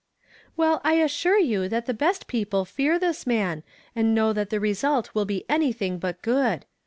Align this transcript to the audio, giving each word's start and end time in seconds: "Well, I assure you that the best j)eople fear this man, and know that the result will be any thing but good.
"Well, 0.57 0.81
I 0.83 0.93
assure 0.93 1.37
you 1.37 1.69
that 1.69 1.85
the 1.85 1.93
best 1.93 2.27
j)eople 2.27 2.65
fear 2.65 2.97
this 2.97 3.27
man, 3.27 3.61
and 3.95 4.15
know 4.15 4.33
that 4.33 4.49
the 4.49 4.59
result 4.59 5.13
will 5.13 5.25
be 5.25 5.45
any 5.47 5.71
thing 5.71 5.99
but 5.99 6.23
good. 6.23 6.65